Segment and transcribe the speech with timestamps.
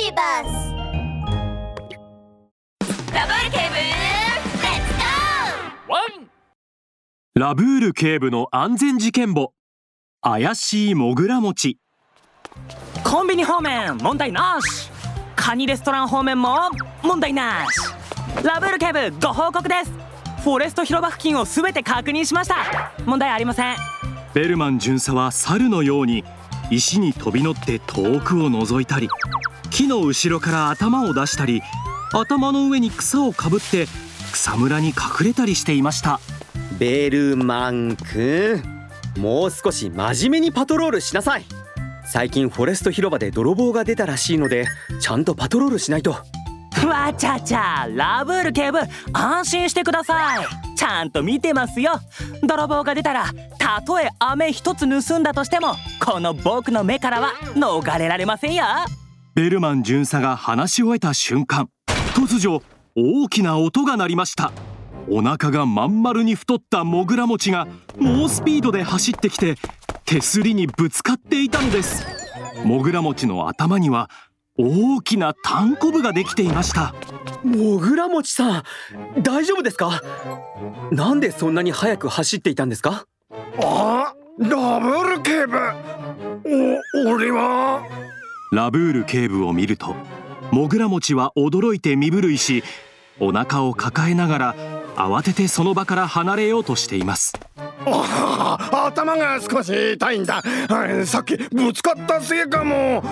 [0.00, 0.72] ビバス
[3.12, 6.30] ラブール警部レッツゴーワン
[7.34, 9.52] ラブール警部の安全事件簿。
[10.20, 11.78] 怪しいモグラ餅。
[13.02, 14.88] コンビニ方面問題なし。
[15.34, 16.70] カニレストラン方面も
[17.02, 17.92] 問題なし。
[18.44, 19.90] ラブール警部ご報告です。
[20.44, 22.92] フォレスト広場付近を全て確認しました。
[23.04, 23.76] 問題ありません。
[24.32, 26.22] ベルマン巡査は猿のように
[26.70, 29.08] 石に飛び乗って遠くを覗いたり
[29.78, 31.62] 木の後ろから頭を出したり
[32.12, 33.86] 頭の上に草をかぶって
[34.32, 36.18] 草むらに隠れたりしていました。
[36.80, 38.60] ベルマン君
[39.18, 41.44] もう少し真面目にパトロールしなさい。
[42.04, 44.66] 最近フォレスト広場で泥棒が出たらしいので
[45.00, 46.10] ちゃんとパトロールしないと。
[46.10, 48.80] わちゃちゃラブール警部
[49.12, 50.46] 安心してください。
[50.76, 52.00] ちゃんと見てますよ。
[52.42, 53.26] 泥棒が出たら
[53.60, 58.64] たとえ飴一つ盗んだとしてもこの僕の目からは逃れられませんよ
[59.38, 61.70] ベルマン巡査が話し終えた瞬間
[62.12, 62.60] 突如
[62.96, 64.50] 大きな音が鳴りました。
[65.08, 69.54] お腹がまん丸に太ったモグラ餅が猛スピードで走ってきて
[70.04, 72.04] 手すりにぶつかっていたのです。
[72.64, 74.10] モグラ餅の頭には
[74.58, 76.92] 大きなタンコブができていました。
[77.44, 78.64] モグラモチさ
[79.16, 80.02] ん大丈夫ですか？
[80.90, 83.06] なんでそんなに速く走っていたんですか？
[83.62, 85.58] あラブール警部。
[87.06, 87.86] お俺は
[88.52, 89.94] ラブール警部を見ると
[90.50, 92.62] モグラ餅は驚いて身震いし
[93.20, 94.54] お腹を抱えながら
[94.96, 97.32] 慌ててその場から離れようとしています。
[97.86, 100.42] あ頭が少し痛いんだ。
[101.04, 103.02] さっきぶつかったせいかも。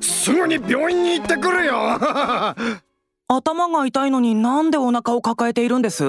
[0.00, 1.98] すすぐに病院に行ってくるよ。
[3.28, 6.04] 頭が痛いのになんでお腹を抱えているんです？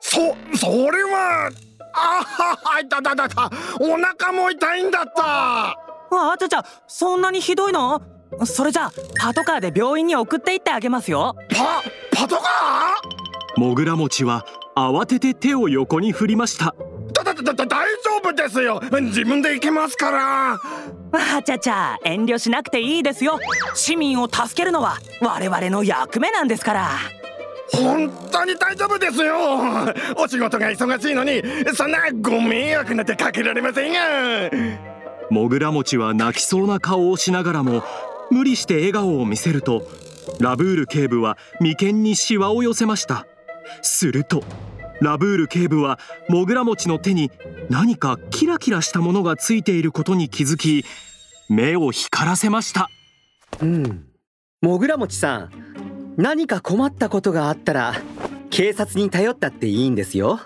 [0.00, 1.50] そそれは
[1.94, 3.50] あは痛たたた
[3.80, 5.78] お腹も痛いんだった
[6.10, 8.02] あちゃちゃそんなにひどいの？
[8.44, 11.34] それじゃあパトカーで病院に送って行ってあげますよ。
[11.50, 13.60] パパトカー？
[13.60, 14.44] モグラ餅は
[14.76, 16.74] 慌てて手を横に振りました。
[17.12, 18.80] だだだだ大丈夫ですよ。
[19.00, 20.54] 自分で行けますから。
[20.54, 23.38] あちゃちゃ遠慮しなくていいですよ。
[23.74, 26.90] 市民を助けるのは我々の役目なんですから。
[27.72, 29.34] 本当に大丈夫ですよ。
[30.16, 31.42] お仕事が忙しいのに
[31.74, 33.98] そんなご迷惑なんてかけられませんが
[35.30, 37.82] モグラ餅は泣きそうな顔をしながらも
[38.30, 39.86] 無理して笑顔を見せると
[40.40, 43.26] ラブール警部は眉間にシワを寄せました。
[43.82, 44.42] すると
[45.00, 47.30] ラブール警部はモグラ餅の手に
[47.70, 50.84] 何かキラキラしたものがついていることに気づき
[51.48, 52.88] 目を光らせました。
[53.60, 54.04] うん。
[54.60, 55.50] モグラ餅さん
[56.16, 57.94] 何か困ったことがあったら
[58.50, 60.40] 警察に頼ったっていいんですよ。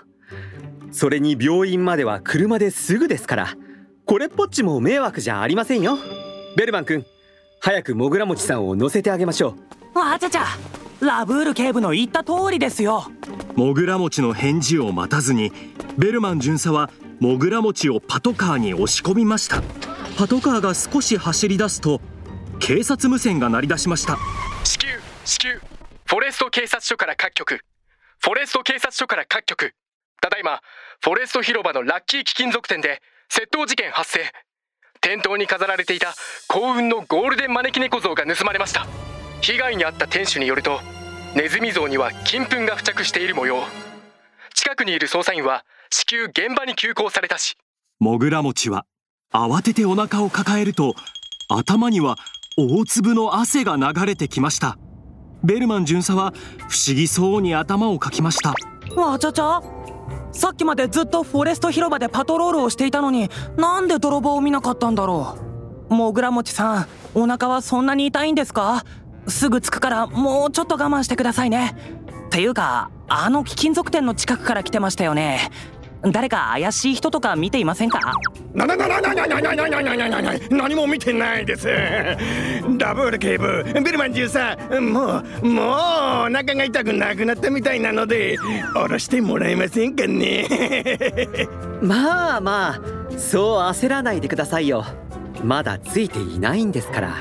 [0.91, 3.57] それに病院までは車ですぐですから。
[4.05, 5.97] これっぽっちも迷惑じゃありませんよ。
[6.57, 7.05] ベルマン君
[7.61, 9.55] 早くモグラ餅さんを乗せてあげましょ
[9.95, 9.99] う。
[9.99, 10.45] あちゃちゃ。
[10.99, 13.05] ラブール警部の言った通りですよ。
[13.55, 15.51] モグラ餅の返事を待たずに
[15.97, 19.61] ベルマン巡査はモグラ餅をパトカーに押し込みました。
[20.17, 22.01] パトカーが少し走り出すと
[22.59, 24.17] 警察無線が鳴り出しました。
[24.63, 24.87] 至急
[25.23, 25.59] 至急。
[26.05, 27.61] フォレスト警察署から各局。
[28.19, 29.73] フォレスト警察署から各局。
[30.21, 30.59] ただいま
[31.01, 33.01] フォレスト広場のラッキー貴金属店で
[33.35, 34.19] 窃盗事件発生。
[35.01, 36.13] 店頭に飾られていた
[36.47, 38.85] 幸運のゴールデン招き猫像が盗まれました。
[39.41, 40.79] 被害に遭った店主によると
[41.35, 43.63] ネズミ像には金粉が付着している模様。
[44.53, 47.57] 近くにいる捜査員は至急現場に急行されたし
[47.99, 48.85] モグラ餅は
[49.33, 50.93] 慌ててお腹を抱えると
[51.49, 52.17] 頭には
[52.55, 54.77] 大粒の汗が流れてきました。
[55.43, 56.33] ベルマン巡査は
[56.69, 58.53] 不思議そうに頭をかきました。
[58.95, 59.59] わちゃちゃ
[60.33, 65.37] さっきまでずっとフォレスト広場でパトロールをしていたのになんで泥棒を見なかったんだろ
[65.89, 65.93] う？
[65.93, 68.83] もぐらもちさんお腹はそんなに痛いんですか？
[69.27, 71.75] すぐ着くからもうちょっと我慢してくださいね。
[72.31, 75.51] ていうかあの貴金属店の近くから来てましたよね。
[76.11, 77.99] 誰か怪しい人とか見ていませんか？
[78.53, 81.67] なななななななななななななな何も見てないです
[82.77, 85.71] ダブル警部ベルマンさんもうもうお
[86.29, 88.37] 腹が痛くなくなったみたいなので
[88.73, 90.47] 下ろしてもらえませんかね
[91.81, 92.81] まあまあ
[93.17, 94.85] そう焦らないでくださいよ
[95.43, 97.15] まだついていないんですから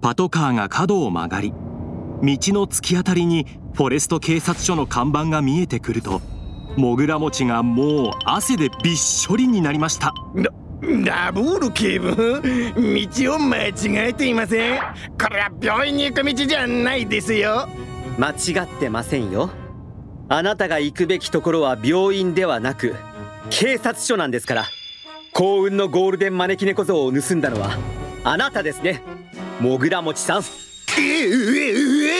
[0.00, 1.56] パトカーが角を曲がり道
[2.22, 6.20] の突き当たりにフォレスト警察署の看板が見えてくると
[6.76, 10.12] モグラ餅がもう汗でびっしょりになりました。
[10.82, 12.14] ラブール警部？
[12.14, 14.80] 道を間違えていません？
[15.20, 17.68] これは病院に行く道じゃないですよ。
[18.18, 19.50] 間違ってませんよ。
[20.28, 22.94] あなたが行くべきところは病院ではなく
[23.50, 24.64] 警察署なんですから。
[25.32, 27.76] 幸運のゴールデン招き猫像を盗んだのは
[28.24, 29.02] あなたですね。
[29.60, 30.42] もぐらもちさん。
[30.98, 32.19] ええええ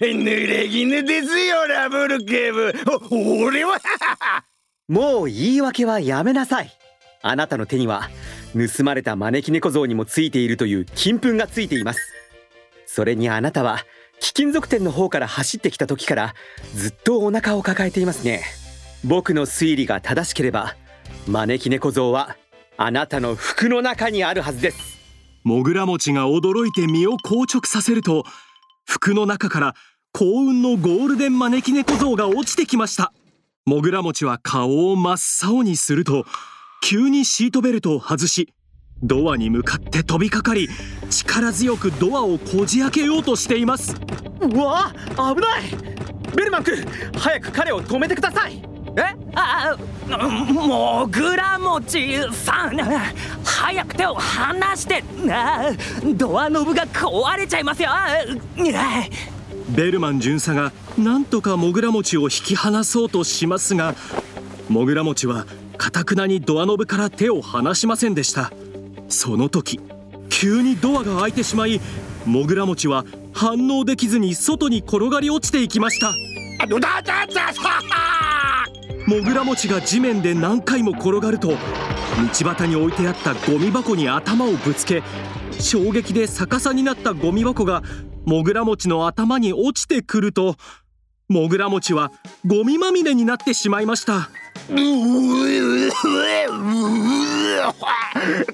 [0.00, 2.72] 濡れ衣ですよラブール警部。
[3.10, 3.80] お俺は。
[4.88, 6.70] もう言い訳はやめなさい。
[7.22, 8.08] あなたの手には
[8.54, 12.00] 盗まれた招き猫像にもついているという金粉がついています。
[12.86, 13.84] それにあなたは
[14.20, 16.34] 貴金属店の方から走ってきた時から
[16.74, 18.42] ずっとお腹を抱えていますね。
[19.04, 20.76] 僕の推理が正しければ
[21.26, 22.36] 招き猫像は
[22.76, 24.98] あなたの服の中にあるはずです。
[25.44, 28.24] もぐら餅が驚いて身を硬直させると
[28.88, 29.74] 服の中から
[30.12, 33.12] 幸運のゴールデン招き猫像が落ちてきました。
[33.66, 36.24] もぐら餅は顔を真っ青にすると
[36.82, 38.54] 急にシートベルトを外し
[39.02, 40.70] ドアに向かって飛びかかり
[41.10, 43.94] 力強くドアをこじ開けようとしています。
[44.40, 45.64] うわ危ない！
[46.34, 46.76] ベルマン君
[47.14, 48.67] 早く彼を止めてください。
[48.96, 49.16] え？
[49.34, 49.76] あ
[50.52, 52.76] もぐらもちさん
[53.44, 55.04] 早く手を離して。
[55.30, 55.70] あ
[56.14, 57.90] ドアノブが壊れちゃいますよ。
[59.68, 63.94] ベルマン巡査がなんとかモグラ餅を引き離そうとしますが
[64.68, 65.46] モグラ餅は
[65.76, 68.50] かたくなにドアノブから手を離しませんでした。
[69.08, 69.80] その時
[70.30, 71.80] 急にドアが開いてしまい
[72.26, 76.12] モグラ餅は反応できずに外に転がり落ちていきました
[79.08, 81.56] モグラ餅が地面で何回も転がると道
[82.44, 85.02] 端に置いてあったゴミ箱に頭をぶつけ
[85.58, 87.82] 衝撃で逆さになったゴミ箱が
[88.26, 90.56] モグラ餅の頭に落ちてくると
[91.26, 92.12] モグラ餅は
[92.46, 94.28] ゴミまみれになってしまいました。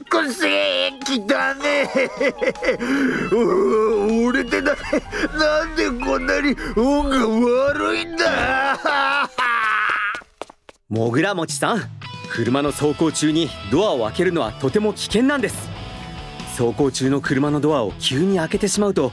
[0.09, 0.49] くせ
[0.87, 1.91] えきたね
[4.25, 4.77] 俺ってな
[5.37, 8.79] なんでこんなに運が悪いんだ
[10.95, 11.81] もぐらもちさん
[12.31, 15.69] 車の走行中にドアを開けるのはとても危険なんです。
[16.57, 19.11] 走行中の車のドアを急に開けてしまうと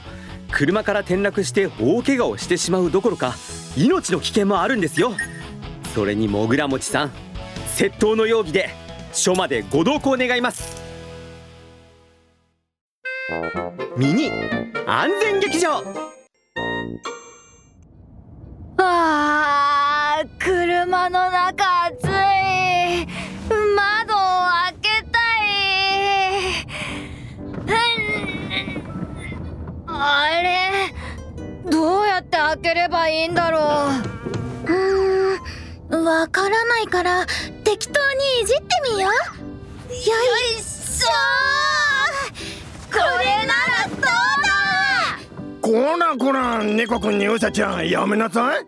[0.52, 3.34] 車から転落して大怪我をしてしまうどころか
[3.76, 5.12] 命の危険もあるんですよ。
[5.92, 7.10] それにもぐらもちさん
[7.74, 8.70] 窃盗の容疑で
[9.12, 10.80] 署までご同行願います。
[13.96, 14.30] ミニ
[14.86, 15.82] 安全劇場。
[18.76, 19.21] あ。
[32.62, 34.72] ければいいんだろう。
[34.72, 37.26] うーんわからないから
[37.64, 38.64] 適当にいじって
[38.94, 39.12] みよよ
[40.56, 41.08] いしょ
[42.90, 45.60] これならどうだ？
[45.60, 48.66] こらこら猫くんにうさちゃんやめなさい。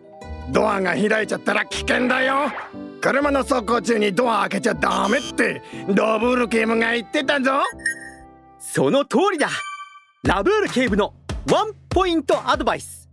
[0.51, 2.51] ドアが開いちゃったら危険だよ。
[3.01, 5.61] 車の走行中にドア開けちゃダメって。
[5.89, 7.51] ダブル警部が言ってたぞ。
[8.59, 9.49] その通りだ。
[10.23, 11.13] ラブール警部の
[11.51, 13.04] ワンポイントアドバイス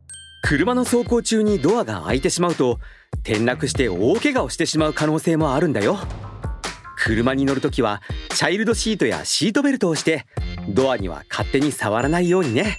[0.43, 2.79] 車の走行中にドアが開いてしまうと
[3.23, 5.99] 転落して大怪我をしてしまう可能性もあるんだよ。
[6.97, 8.03] 車に乗るときは
[8.35, 10.27] チャイルドシートやシートベルトをして
[10.69, 12.79] ドアには勝手に触らないようにね。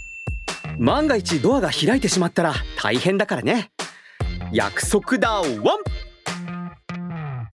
[0.77, 3.71] 万が一ドアが開いてしまったら大変だからね。
[4.51, 5.53] 約束だワン！